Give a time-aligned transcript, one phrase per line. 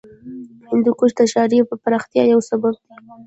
[0.69, 2.91] هندوکش د ښاري پراختیا یو سبب دی.